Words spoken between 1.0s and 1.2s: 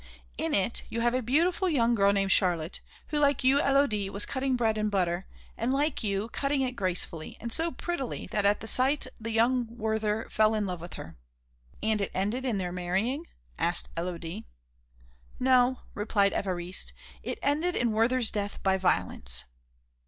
have